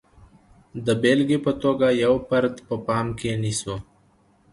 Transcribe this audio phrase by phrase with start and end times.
[0.85, 3.75] د بېلګې په توګه یو فرد په پام کې نیسو.